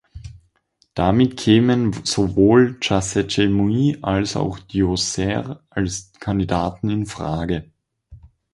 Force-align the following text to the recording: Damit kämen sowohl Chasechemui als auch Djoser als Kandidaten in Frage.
Damit 0.95 1.37
kämen 1.37 1.93
sowohl 2.05 2.75
Chasechemui 2.79 3.99
als 4.01 4.35
auch 4.35 4.57
Djoser 4.57 5.61
als 5.69 6.11
Kandidaten 6.19 6.89
in 6.89 7.05
Frage. 7.05 7.69